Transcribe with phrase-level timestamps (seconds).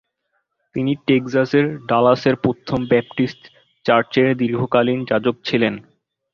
[0.75, 3.41] তিনি টেক্সাসের ডালাসের প্রথম ব্যাপটিস্ট
[3.85, 5.73] চার্চের দীর্ঘকালীন যাজক ছিলেন।